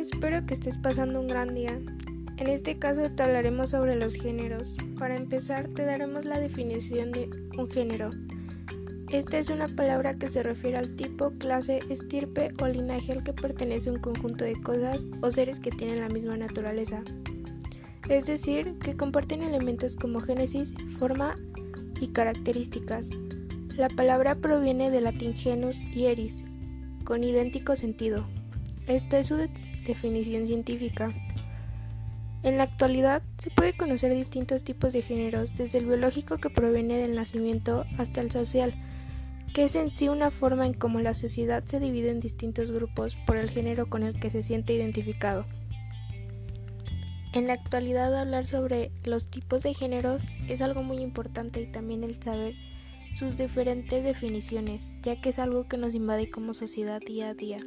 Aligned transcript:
espero 0.00 0.46
que 0.46 0.54
estés 0.54 0.78
pasando 0.78 1.20
un 1.20 1.26
gran 1.26 1.54
día. 1.54 1.78
En 2.38 2.48
este 2.48 2.78
caso 2.78 3.02
te 3.10 3.22
hablaremos 3.22 3.70
sobre 3.70 3.96
los 3.96 4.14
géneros. 4.14 4.76
Para 4.98 5.16
empezar, 5.16 5.68
te 5.68 5.84
daremos 5.84 6.24
la 6.24 6.40
definición 6.40 7.12
de 7.12 7.28
un 7.58 7.70
género. 7.70 8.10
Esta 9.10 9.38
es 9.38 9.50
una 9.50 9.68
palabra 9.68 10.14
que 10.14 10.30
se 10.30 10.42
refiere 10.42 10.78
al 10.78 10.96
tipo, 10.96 11.32
clase, 11.32 11.80
estirpe 11.90 12.52
o 12.62 12.68
linaje 12.68 13.12
al 13.12 13.22
que 13.22 13.32
pertenece 13.32 13.90
un 13.90 13.98
conjunto 13.98 14.44
de 14.44 14.54
cosas 14.62 15.06
o 15.20 15.30
seres 15.30 15.60
que 15.60 15.70
tienen 15.70 16.00
la 16.00 16.08
misma 16.08 16.36
naturaleza. 16.36 17.02
Es 18.08 18.26
decir, 18.26 18.78
que 18.78 18.96
comparten 18.96 19.42
elementos 19.42 19.96
como 19.96 20.20
génesis, 20.20 20.74
forma 20.98 21.34
y 22.00 22.08
características. 22.08 23.08
La 23.76 23.88
palabra 23.88 24.36
proviene 24.36 24.90
del 24.90 25.04
latín 25.04 25.34
genus 25.34 25.76
y 25.94 26.06
eris, 26.06 26.44
con 27.04 27.22
idéntico 27.22 27.76
sentido. 27.76 28.26
Esta 28.86 29.18
es 29.18 29.26
su 29.26 29.36
definición 29.84 30.46
científica. 30.46 31.12
En 32.42 32.56
la 32.56 32.62
actualidad 32.64 33.22
se 33.38 33.50
puede 33.50 33.76
conocer 33.76 34.14
distintos 34.14 34.64
tipos 34.64 34.92
de 34.92 35.02
géneros, 35.02 35.56
desde 35.56 35.78
el 35.78 35.86
biológico 35.86 36.38
que 36.38 36.48
proviene 36.48 36.96
del 36.96 37.14
nacimiento 37.14 37.84
hasta 37.98 38.22
el 38.22 38.30
social, 38.30 38.74
que 39.52 39.64
es 39.64 39.76
en 39.76 39.92
sí 39.92 40.08
una 40.08 40.30
forma 40.30 40.66
en 40.66 40.74
cómo 40.74 41.00
la 41.00 41.12
sociedad 41.12 41.62
se 41.66 41.80
divide 41.80 42.10
en 42.10 42.20
distintos 42.20 42.70
grupos 42.70 43.16
por 43.26 43.36
el 43.36 43.50
género 43.50 43.90
con 43.90 44.04
el 44.04 44.18
que 44.18 44.30
se 44.30 44.42
siente 44.42 44.72
identificado. 44.72 45.44
En 47.32 47.46
la 47.46 47.52
actualidad 47.52 48.18
hablar 48.18 48.46
sobre 48.46 48.90
los 49.04 49.30
tipos 49.30 49.62
de 49.62 49.74
géneros 49.74 50.22
es 50.48 50.62
algo 50.62 50.82
muy 50.82 50.98
importante 50.98 51.60
y 51.60 51.66
también 51.66 52.02
el 52.04 52.20
saber 52.20 52.54
sus 53.14 53.36
diferentes 53.36 54.02
definiciones, 54.02 54.92
ya 55.02 55.20
que 55.20 55.28
es 55.28 55.38
algo 55.38 55.68
que 55.68 55.76
nos 55.76 55.94
invade 55.94 56.30
como 56.30 56.54
sociedad 56.54 57.00
día 57.04 57.30
a 57.30 57.34
día. 57.34 57.58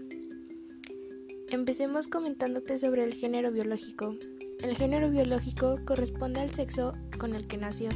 Empecemos 1.49 2.07
comentándote 2.07 2.79
sobre 2.79 3.03
el 3.03 3.13
género 3.13 3.51
biológico. 3.51 4.15
El 4.61 4.75
género 4.75 5.09
biológico 5.11 5.79
corresponde 5.85 6.39
al 6.39 6.51
sexo 6.51 6.93
con 7.19 7.35
el 7.35 7.47
que 7.47 7.57
nació, 7.57 7.89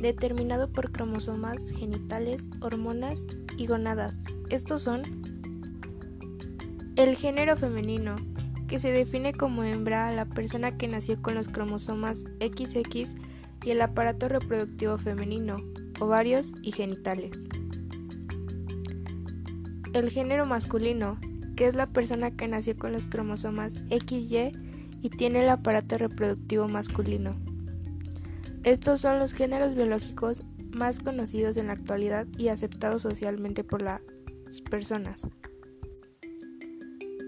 determinado 0.00 0.70
por 0.70 0.92
cromosomas, 0.92 1.70
genitales, 1.70 2.50
hormonas 2.60 3.26
y 3.56 3.66
gonadas. 3.66 4.16
Estos 4.50 4.82
son 4.82 5.02
el 6.96 7.16
género 7.16 7.56
femenino, 7.56 8.16
que 8.68 8.78
se 8.78 8.92
define 8.92 9.32
como 9.32 9.64
hembra 9.64 10.08
a 10.08 10.12
la 10.12 10.26
persona 10.26 10.76
que 10.76 10.88
nació 10.88 11.20
con 11.22 11.34
los 11.34 11.48
cromosomas 11.48 12.24
XX 12.40 13.16
y 13.64 13.70
el 13.70 13.80
aparato 13.80 14.28
reproductivo 14.28 14.98
femenino, 14.98 15.56
ovarios 16.00 16.52
y 16.62 16.72
genitales. 16.72 17.48
El 19.92 20.10
género 20.10 20.44
masculino, 20.44 21.18
que 21.56 21.66
es 21.66 21.74
la 21.74 21.86
persona 21.86 22.30
que 22.30 22.48
nació 22.48 22.76
con 22.76 22.92
los 22.92 23.06
cromosomas 23.06 23.82
XY 23.90 24.52
y 25.02 25.10
tiene 25.10 25.40
el 25.40 25.48
aparato 25.48 25.98
reproductivo 25.98 26.68
masculino. 26.68 27.36
Estos 28.64 29.00
son 29.00 29.18
los 29.18 29.34
géneros 29.34 29.74
biológicos 29.74 30.42
más 30.72 30.98
conocidos 30.98 31.56
en 31.56 31.68
la 31.68 31.74
actualidad 31.74 32.26
y 32.38 32.48
aceptados 32.48 33.02
socialmente 33.02 33.62
por 33.62 33.82
las 33.82 34.00
personas. 34.70 35.26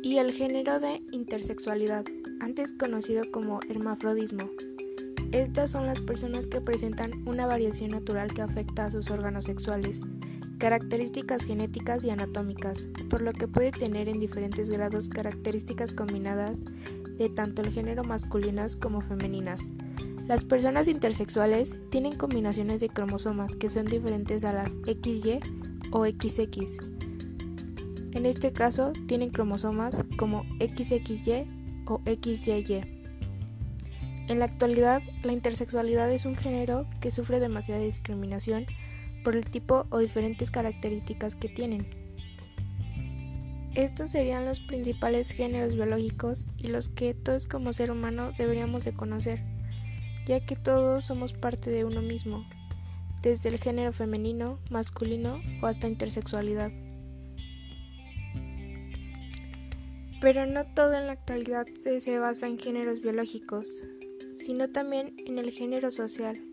Y 0.03 0.19
el 0.19 0.33
género 0.33 0.81
de 0.81 1.03
intersexualidad, 1.13 2.05
antes 2.41 2.73
conocido 2.73 3.25
como 3.31 3.61
hermafrodismo. 3.69 4.49
Estas 5.33 5.73
son 5.73 5.87
las 5.87 6.01
personas 6.01 6.47
que 6.47 6.61
presentan 6.61 7.11
una 7.27 7.47
variación 7.47 7.91
natural 7.91 8.33
que 8.33 8.43
afecta 8.43 8.87
a 8.87 8.91
sus 8.91 9.11
órganos 9.11 9.45
sexuales, 9.45 10.01
características 10.59 11.45
genéticas 11.45 12.05
y 12.05 12.11
anatómicas, 12.11 12.89
por 13.11 13.23
lo 13.23 13.33
que 13.33 13.49
puede 13.49 13.73
tener 13.73 14.09
en 14.09 14.19
diferentes 14.19 14.71
grados 14.71 15.09
características 15.09 15.93
combinadas 15.93 16.61
de 17.17 17.29
tanto 17.29 17.63
el 17.63 17.73
género 17.73 18.05
masculinas 18.05 18.77
como 18.77 19.01
femeninas. 19.01 19.71
Las 20.27 20.45
personas 20.45 20.89
intersexuales 20.89 21.75
tienen 21.91 22.17
combinaciones 22.17 22.81
de 22.81 22.89
cromosomas 22.89 23.55
que 23.55 23.69
son 23.69 23.87
diferentes 23.87 24.45
a 24.45 24.53
las 24.53 24.73
XY 24.85 25.41
o 25.93 26.05
XX. 26.05 26.79
En 28.13 28.27
este 28.27 28.53
caso, 28.53 28.93
tienen 29.07 29.31
cromosomas 29.31 29.97
como 30.17 30.43
XXY 30.59 31.85
o 31.87 32.01
XYY. 32.05 32.81
En 34.29 34.41
la 34.41 34.47
actualidad, 34.47 35.01
la 35.23 35.33
intersexualidad 35.33 36.11
es 36.11 36.25
un 36.25 36.35
género 36.35 36.89
que 37.01 37.13
sufre 37.13 37.39
demasiada 37.39 37.81
discriminación 37.81 38.67
por 39.27 39.35
el 39.35 39.45
tipo 39.45 39.89
o 39.91 39.99
diferentes 39.99 40.53
características 40.53 41.35
que 41.35 41.49
tienen. 41.49 41.85
Estos 43.75 44.13
serían 44.13 44.47
los 44.47 44.61
principales 44.61 45.33
géneros 45.33 45.75
biológicos 45.75 46.45
y 46.57 46.69
los 46.69 46.89
que 46.89 47.13
todos 47.13 47.49
como 47.49 47.73
ser 47.73 47.91
humano 47.91 48.31
deberíamos 48.39 48.85
de 48.85 48.95
conocer 48.95 49.43
ya 50.27 50.39
que 50.47 50.55
todos 50.55 51.05
somos 51.05 51.33
parte 51.33 51.71
de 51.71 51.85
uno 51.85 52.03
mismo, 52.03 52.45
desde 53.21 53.49
el 53.49 53.59
género 53.59 53.93
femenino, 53.93 54.61
masculino 54.71 55.41
o 55.61 55.67
hasta 55.67 55.89
intersexualidad. 55.89 56.71
Pero 60.21 60.47
no 60.47 60.67
todo 60.75 60.95
en 60.95 61.07
la 61.07 61.15
actualidad 61.15 61.67
se 61.83 62.19
basa 62.21 62.47
en 62.47 62.59
géneros 62.59 63.01
biológicos, 63.01 63.67
sino 64.39 64.69
también 64.71 65.17
en 65.27 65.39
el 65.39 65.51
género 65.51 65.91
social. 65.91 66.46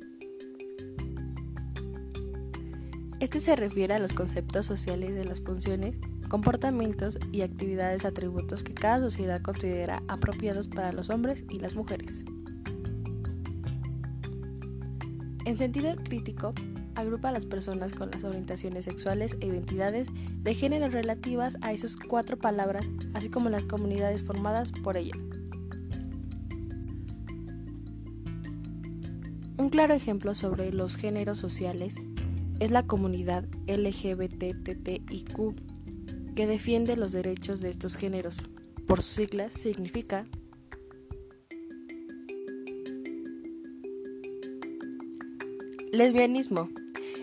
Este 3.33 3.45
se 3.45 3.55
refiere 3.55 3.95
a 3.95 3.99
los 3.99 4.13
conceptos 4.13 4.67
sociales 4.67 5.15
de 5.15 5.25
las 5.25 5.41
funciones, 5.41 5.95
comportamientos 6.29 7.17
y 7.31 7.41
actividades 7.41 8.05
atributos 8.05 8.63
que 8.63 8.75
cada 8.75 8.99
sociedad 8.99 9.41
considera 9.41 10.03
apropiados 10.07 10.67
para 10.67 10.91
los 10.91 11.09
hombres 11.09 11.43
y 11.49 11.57
las 11.57 11.73
mujeres. 11.73 12.23
En 15.45 15.57
sentido 15.57 15.95
crítico, 15.95 16.53
agrupa 16.93 17.29
a 17.29 17.31
las 17.31 17.47
personas 17.47 17.93
con 17.93 18.11
las 18.11 18.23
orientaciones 18.23 18.85
sexuales 18.85 19.35
e 19.41 19.47
identidades 19.47 20.09
de 20.43 20.53
género 20.53 20.87
relativas 20.89 21.57
a 21.61 21.73
esas 21.73 21.95
cuatro 21.95 22.37
palabras, 22.37 22.85
así 23.15 23.29
como 23.29 23.49
las 23.49 23.63
comunidades 23.63 24.21
formadas 24.21 24.71
por 24.83 24.95
ella. 24.95 25.15
Un 29.57 29.69
claro 29.71 29.95
ejemplo 29.95 30.35
sobre 30.35 30.71
los 30.71 30.97
géneros 30.97 31.39
sociales 31.39 31.99
es 32.59 32.71
la 32.71 32.83
comunidad 32.83 33.45
LGBTTIQ, 33.67 35.37
que 36.35 36.47
defiende 36.47 36.95
los 36.95 37.11
derechos 37.11 37.61
de 37.61 37.69
estos 37.69 37.95
géneros. 37.95 38.37
Por 38.87 39.01
sus 39.01 39.13
siglas 39.13 39.53
significa 39.53 40.25
Lesbianismo 45.91 46.69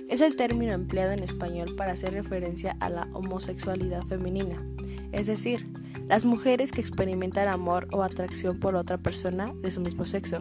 es 0.09 0.21
el 0.21 0.37
término 0.37 0.73
empleado 0.73 1.13
en 1.13 1.25
español 1.25 1.75
para 1.77 1.93
hacer 1.93 2.13
referencia 2.13 2.77
a 2.81 2.89
la 2.89 3.09
homosexualidad 3.13 4.03
femenina, 4.03 4.65
es 5.13 5.27
decir, 5.27 5.67
las 6.09 6.25
mujeres 6.25 6.73
que 6.73 6.81
experimentan 6.81 7.49
amor 7.49 7.89
o 7.93 8.03
atracción 8.03 8.59
por 8.59 8.75
otra 8.75 8.99
persona 8.99 9.53
de 9.63 9.71
su 9.71 9.81
mismo 9.81 10.05
sexo, 10.05 10.39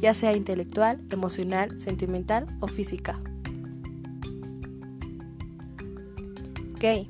ya 0.00 0.12
sea 0.14 0.32
intelectual, 0.36 1.00
emocional, 1.10 1.80
sentimental 1.80 2.46
o 2.60 2.68
física. 2.68 3.20
Gay. 6.82 7.08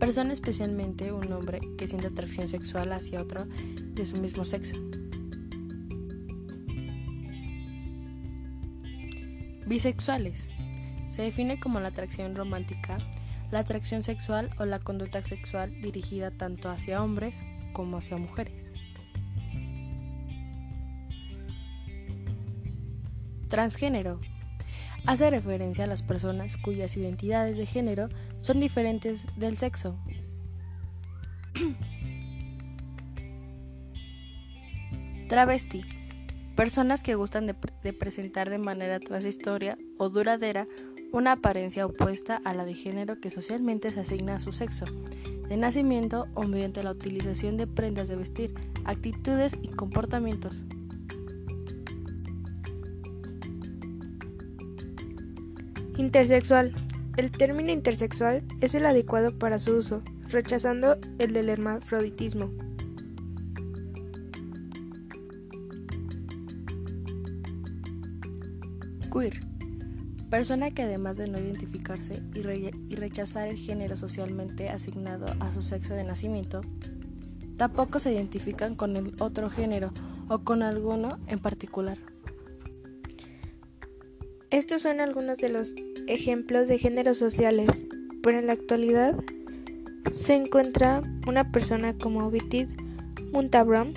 Persona 0.00 0.32
especialmente 0.32 1.12
un 1.12 1.32
hombre 1.32 1.60
que 1.78 1.86
siente 1.86 2.08
atracción 2.08 2.48
sexual 2.48 2.92
hacia 2.92 3.22
otro 3.22 3.46
de 3.46 4.06
su 4.06 4.16
mismo 4.16 4.44
sexo. 4.44 4.74
Bisexuales. 9.68 10.48
Se 11.10 11.22
define 11.22 11.60
como 11.60 11.78
la 11.78 11.88
atracción 11.88 12.34
romántica, 12.34 12.98
la 13.52 13.60
atracción 13.60 14.02
sexual 14.02 14.50
o 14.58 14.64
la 14.64 14.80
conducta 14.80 15.22
sexual 15.22 15.80
dirigida 15.80 16.32
tanto 16.32 16.68
hacia 16.68 17.00
hombres 17.00 17.40
como 17.72 17.98
hacia 17.98 18.16
mujeres. 18.16 18.74
Transgénero. 23.48 24.18
Hace 25.06 25.28
referencia 25.30 25.84
a 25.84 25.86
las 25.86 26.02
personas 26.02 26.56
cuyas 26.56 26.96
identidades 26.96 27.56
de 27.56 27.66
género 27.66 28.08
son 28.40 28.58
diferentes 28.58 29.26
del 29.36 29.58
sexo. 29.58 29.98
Travesti 35.28 35.84
Personas 36.56 37.02
que 37.02 37.16
gustan 37.16 37.46
de, 37.46 37.54
presentar 37.92 38.48
de 38.48 38.58
manera 38.58 39.00
transitoria 39.00 39.76
o 39.98 40.08
duradera 40.08 40.68
una 41.12 41.32
apariencia 41.32 41.84
opuesta 41.84 42.40
a 42.44 42.54
la 42.54 42.64
de 42.64 42.74
género 42.74 43.20
que 43.20 43.30
socialmente 43.30 43.90
se 43.90 44.00
asigna 44.00 44.36
a 44.36 44.40
su 44.40 44.52
sexo, 44.52 44.84
de 45.48 45.56
nacimiento 45.56 46.28
o 46.34 46.44
mediante 46.44 46.84
la 46.84 46.92
utilización 46.92 47.56
de 47.56 47.66
prendas 47.66 48.06
de 48.06 48.14
vestir, 48.14 48.54
actitudes 48.84 49.56
y 49.62 49.68
comportamientos. 49.68 50.62
Intersexual. 56.04 56.74
El 57.16 57.30
término 57.30 57.72
intersexual 57.72 58.44
es 58.60 58.74
el 58.74 58.84
adecuado 58.84 59.38
para 59.38 59.58
su 59.58 59.74
uso, 59.74 60.02
rechazando 60.28 60.98
el 61.18 61.32
del 61.32 61.48
hermafroditismo. 61.48 62.52
Queer. 69.10 69.40
Persona 70.28 70.72
que 70.72 70.82
además 70.82 71.16
de 71.16 71.26
no 71.26 71.38
identificarse 71.38 72.22
y, 72.34 72.42
rechazar 72.96 73.48
el 73.48 73.56
género 73.56 73.96
socialmente 73.96 74.68
asignado 74.68 75.24
a 75.40 75.52
su 75.52 75.62
sexo 75.62 75.94
de 75.94 76.04
nacimiento, 76.04 76.60
tampoco 77.56 77.98
se 77.98 78.12
identifican 78.12 78.74
con 78.74 78.98
el 78.98 79.14
otro 79.20 79.48
género 79.48 79.90
o 80.28 80.40
con 80.40 80.62
alguno 80.62 81.18
en 81.28 81.38
particular. 81.38 81.96
Estos 84.50 84.82
son 84.82 85.00
algunos 85.00 85.38
de 85.38 85.48
los 85.48 85.74
ejemplos 86.06 86.68
de 86.68 86.78
géneros 86.78 87.18
sociales, 87.18 87.86
pero 88.22 88.38
en 88.38 88.46
la 88.46 88.52
actualidad 88.52 89.16
se 90.12 90.34
encuentra 90.34 91.02
una 91.26 91.50
persona 91.50 91.96
como 91.96 92.30
Vitit 92.30 92.68
Muntabram, 93.32 93.94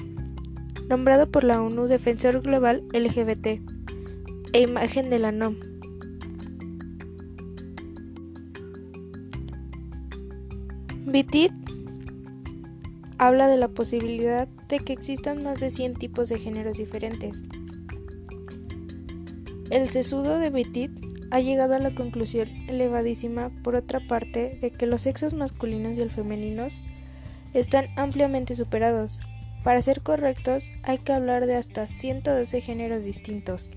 nombrado 0.90 1.30
por 1.30 1.44
la 1.44 1.62
ONU 1.62 1.88
Defensor 1.88 2.42
Global 2.42 2.84
LGBT, 2.94 3.62
e 4.54 4.62
imagen 4.62 5.10
de 5.10 5.20
la 5.20 5.32
NOM. 5.32 5.56
Vitit 11.06 11.52
habla 13.18 13.48
de 13.48 13.58
la 13.58 13.70
posibilidad 13.70 14.48
de 14.68 14.80
que 14.80 14.94
existan 14.94 15.44
más 15.44 15.60
de 15.60 15.70
100 15.70 15.96
tipos 15.96 16.30
de 16.30 16.40
géneros 16.40 16.78
diferentes. 16.78 17.46
El 19.70 19.90
sesudo 19.90 20.40
de 20.40 20.50
Betit 20.50 21.07
ha 21.32 21.40
llegado 21.40 21.76
a 21.76 21.80
la 21.80 21.94
conclusión 21.94 22.50
elevadísima, 22.70 23.52
por 23.64 23.76
otra 23.76 24.00
parte, 24.08 24.58
de 24.62 24.72
que 24.72 24.86
los 24.86 25.02
sexos 25.02 25.34
masculinos 25.34 25.98
y 25.98 26.02
el 26.02 26.10
femeninos 26.10 26.82
están 27.54 27.88
ampliamente 27.96 28.56
superados. 28.56 29.22
Para 29.64 29.82
ser 29.82 30.02
correctos, 30.02 30.72
hay 30.84 31.00
que 31.00 31.14
hablar 31.14 31.46
de 31.46 31.56
hasta 31.56 31.88
112 31.88 32.62
géneros 32.62 33.04
distintos. 33.04 33.72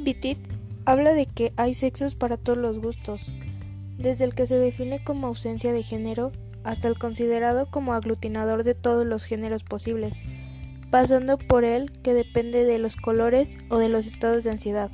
Bitit 0.00 0.38
habla 0.84 1.12
de 1.12 1.26
que 1.26 1.52
hay 1.56 1.74
sexos 1.74 2.14
para 2.14 2.36
todos 2.36 2.58
los 2.58 2.78
gustos, 2.78 3.32
desde 3.98 4.24
el 4.24 4.34
que 4.34 4.46
se 4.46 4.58
define 4.58 5.02
como 5.02 5.26
ausencia 5.26 5.72
de 5.72 5.82
género 5.82 6.32
hasta 6.64 6.88
el 6.88 6.98
considerado 6.98 7.70
como 7.70 7.94
aglutinador 7.94 8.62
de 8.62 8.74
todos 8.74 9.06
los 9.06 9.24
géneros 9.24 9.64
posibles, 9.64 10.24
pasando 10.90 11.38
por 11.38 11.64
el 11.64 11.92
que 12.02 12.14
depende 12.14 12.64
de 12.64 12.78
los 12.78 12.96
colores 12.96 13.58
o 13.68 13.78
de 13.78 13.88
los 13.88 14.06
estados 14.06 14.44
de 14.44 14.50
ansiedad. 14.50 14.90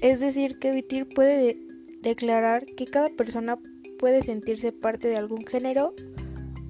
Es 0.00 0.20
decir, 0.20 0.58
que 0.58 0.72
Vitir 0.72 1.08
puede 1.08 1.58
declarar 2.02 2.66
que 2.76 2.86
cada 2.86 3.08
persona 3.10 3.58
puede 3.98 4.22
sentirse 4.22 4.72
parte 4.72 5.08
de 5.08 5.16
algún 5.16 5.46
género 5.46 5.94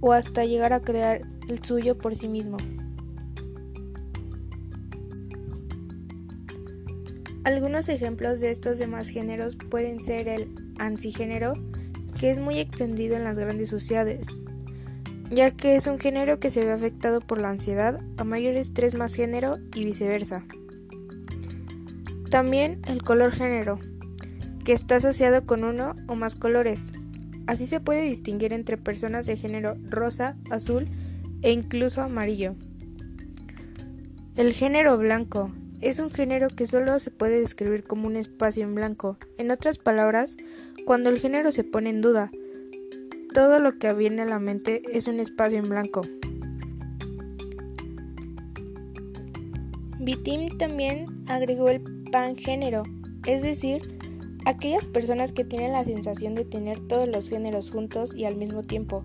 o 0.01 0.13
hasta 0.13 0.45
llegar 0.45 0.73
a 0.73 0.81
crear 0.81 1.23
el 1.49 1.65
suyo 1.65 1.99
por 1.99 2.15
sí 2.15 2.29
mismo. 2.29 2.59
Algunos 7.45 7.89
ejemplos 7.89 8.41
de 8.41 8.51
estos 8.51 8.79
demás 8.79 9.09
géneros 9.09 9.57
pueden 9.57 10.01
ser 10.01 10.29
el 10.29 10.55
ansigénero, 10.79 11.53
que 12.19 12.31
es 12.31 12.39
muy 12.39 12.59
extendido 12.59 13.17
en 13.17 13.25
las 13.25 13.39
grandes 13.39 13.69
sociedades, 13.69 14.27
ya 15.31 15.51
que 15.51 15.77
es 15.77 15.87
un 15.87 15.99
género 15.99 16.39
que 16.39 16.51
se 16.51 16.65
ve 16.65 16.73
afectado 16.73 17.21
por 17.21 17.41
la 17.41 17.51
ansiedad, 17.51 18.01
a 18.17 18.25
mayor 18.25 18.55
estrés 18.57 18.97
más 18.97 19.15
género 19.15 19.59
y 19.75 19.85
viceversa. 19.85 20.45
También 22.31 22.81
el 22.87 23.03
color 23.03 23.33
género, 23.33 23.79
que 24.65 24.73
está 24.73 24.97
asociado 24.97 25.47
con 25.47 25.65
uno 25.65 25.95
o 26.09 26.15
más 26.15 26.35
colores. 26.35 26.93
Así 27.47 27.67
se 27.67 27.81
puede 27.81 28.03
distinguir 28.03 28.53
entre 28.53 28.77
personas 28.77 29.27
de 29.27 29.37
género 29.37 29.77
rosa, 29.89 30.37
azul 30.51 30.89
e 31.43 31.53
incluso 31.53 32.03
amarillo. 32.03 32.55
El 34.37 34.53
género 34.53 34.97
blanco, 34.99 35.53
es 35.81 35.99
un 35.99 36.11
género 36.11 36.49
que 36.49 36.67
solo 36.67 36.99
se 36.99 37.11
puede 37.11 37.41
describir 37.41 37.85
como 37.85 38.07
un 38.07 38.17
espacio 38.17 38.65
en 38.65 38.75
blanco. 38.75 39.19
En 39.37 39.51
otras 39.51 39.77
palabras, 39.77 40.37
cuando 40.87 41.11
el 41.11 41.19
género 41.19 41.53
se 41.53 41.63
pone 41.63 41.91
en 41.91 42.01
duda, 42.01 42.31
todo 43.35 43.59
lo 43.59 43.79
que 43.79 43.93
viene 43.93 44.23
a 44.23 44.27
la 44.27 44.39
mente 44.39 44.83
es 44.93 45.09
un 45.09 45.19
espacio 45.19 45.59
en 45.59 45.69
blanco. 45.69 46.03
Bitim 49.99 50.57
también 50.57 51.25
agregó 51.27 51.69
el 51.69 51.83
pangénero, 52.13 52.85
es 53.27 53.43
decir, 53.43 53.99
aquellas 54.45 54.87
personas 54.87 55.33
que 55.33 55.45
tienen 55.45 55.73
la 55.73 55.85
sensación 55.85 56.35
de 56.35 56.45
tener 56.45 56.79
todos 56.87 57.09
los 57.09 57.29
géneros 57.29 57.73
juntos 57.73 58.15
y 58.15 58.25
al 58.25 58.37
mismo 58.37 58.63
tiempo. 58.63 59.05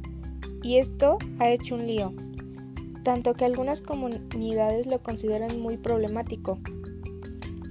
Y 0.62 0.78
esto 0.78 1.18
ha 1.40 1.50
hecho 1.50 1.74
un 1.74 1.88
lío 1.88 2.14
tanto 3.04 3.34
que 3.34 3.46
algunas 3.46 3.82
comunidades 3.82 4.86
lo 4.86 5.02
consideran 5.02 5.60
muy 5.60 5.78
problemático 5.78 6.60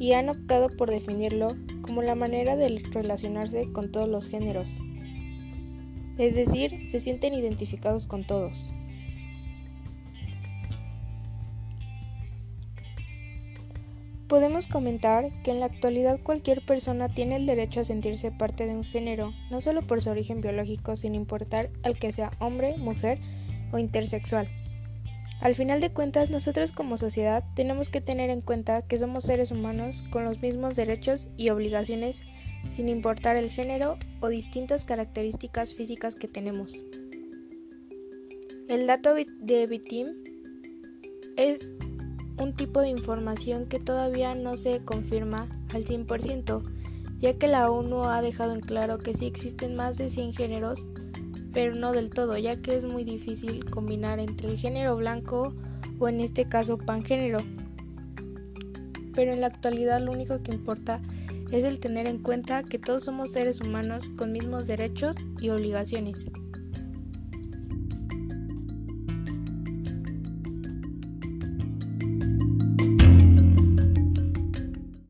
y 0.01 0.15
han 0.15 0.29
optado 0.31 0.69
por 0.71 0.91
definirlo 0.91 1.55
como 1.83 2.03
la 2.03 2.17
manera 2.17 2.57
de 2.57 2.83
relacionarse 2.91 3.71
con 3.71 3.93
todos 3.93 4.09
los 4.09 4.29
géneros. 4.29 4.79
Es 6.19 6.35
decir, 6.35 6.91
se 6.91 6.99
sienten 6.99 7.33
identificados 7.33 8.07
con 8.07 8.27
todos. 8.27 8.67
Podemos 14.29 14.67
comentar 14.67 15.31
que 15.43 15.53
en 15.53 15.61
la 15.61 15.67
actualidad 15.67 16.21
cualquier 16.23 16.63
persona 16.67 17.09
tiene 17.09 17.37
el 17.37 17.47
derecho 17.47 17.81
a 17.81 17.85
sentirse 17.85 18.31
parte 18.31 18.67
de 18.67 18.77
un 18.77 18.85
género, 18.85 19.33
no 19.51 19.63
solo 19.63 19.87
por 19.87 20.03
su 20.03 20.11
origen 20.11 20.43
biológico, 20.43 20.97
sin 20.97 21.15
importar 21.15 21.71
al 21.83 21.99
que 21.99 22.13
sea 22.13 22.33
hombre, 22.39 22.77
mujer 22.77 23.21
o 23.73 23.79
intersexual. 23.79 24.51
Al 25.41 25.55
final 25.55 25.81
de 25.81 25.93
cuentas, 25.93 26.31
nosotros 26.31 26.73
como 26.73 26.99
sociedad 26.99 27.43
tenemos 27.55 27.89
que 27.89 28.01
tener 28.01 28.29
en 28.29 28.43
cuenta 28.43 28.83
que 28.83 28.99
somos 28.99 29.25
seres 29.25 29.51
humanos 29.51 30.05
con 30.11 30.25
los 30.25 30.43
mismos 30.43 30.77
derechos 30.77 31.29
y 31.39 31.49
obligaciones 31.49 32.25
sin 32.69 32.89
importar 32.89 33.37
el 33.37 33.51
género 33.51 33.99
o 34.21 34.29
distintas 34.29 34.85
características 34.85 35.75
físicas 35.75 36.15
que 36.15 36.29
tenemos. 36.29 36.83
El 38.69 38.87
dato 38.87 39.15
de 39.15 39.67
BITIM 39.67 40.09
es 41.37 41.75
un 42.39 42.55
tipo 42.55 42.81
de 42.81 42.89
información 42.89 43.67
que 43.67 43.79
todavía 43.79 44.35
no 44.35 44.57
se 44.57 44.85
confirma 44.85 45.49
al 45.73 45.85
100%, 45.85 46.63
ya 47.19 47.39
que 47.39 47.49
la 47.49 47.71
ONU 47.71 48.05
ha 48.05 48.23
dejado 48.23 48.55
en 48.55 48.61
claro 48.61 48.99
que 48.99 49.15
sí 49.15 49.27
existen 49.27 49.75
más 49.75 49.99
de 49.99 50.09
100 50.09 50.35
géneros 50.35 50.89
pero 51.53 51.75
no 51.75 51.93
del 51.93 52.11
todo, 52.11 52.37
ya 52.39 52.61
que 52.61 52.77
es 52.77 52.85
muy 52.85 53.05
difícil 53.05 53.69
combinar 53.71 54.19
entre 54.19 54.49
el 54.49 54.59
género 54.59 54.97
blanco 54.97 55.53
o 55.99 56.09
en 56.09 56.21
este 56.21 56.49
caso 56.49 56.79
pangénero. 56.79 57.41
Pero 59.15 59.33
en 59.33 59.41
la 59.41 59.49
actualidad 59.49 60.01
lo 60.01 60.13
único 60.13 60.41
que 60.43 60.53
importa 60.53 61.01
es 61.51 61.65
el 61.65 61.79
tener 61.79 62.07
en 62.07 62.19
cuenta 62.19 62.63
que 62.63 62.79
todos 62.79 63.05
somos 63.05 63.33
seres 63.33 63.61
humanos 63.61 64.11
con 64.17 64.33
mismos 64.33 64.67
derechos 64.67 65.17
y 65.41 65.51
obligaciones. 65.51 66.27